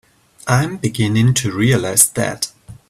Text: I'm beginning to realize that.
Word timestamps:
I'm 0.47 0.77
beginning 0.77 1.35
to 1.35 1.51
realize 1.51 2.09
that. 2.13 2.51